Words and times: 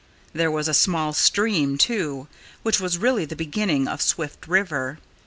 There 0.33 0.49
was 0.49 0.67
a 0.67 0.73
small 0.73 1.13
stream, 1.13 1.77
too, 1.77 2.27
which 2.63 2.79
was 2.79 2.97
really 2.97 3.25
the 3.25 3.35
beginning 3.35 3.87
of 3.87 4.01
Swift 4.01 4.47
River. 4.47 4.97